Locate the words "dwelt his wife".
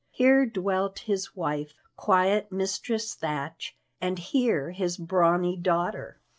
0.47-1.75